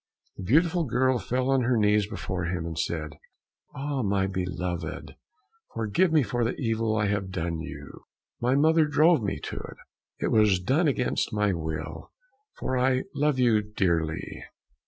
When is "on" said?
1.51-1.61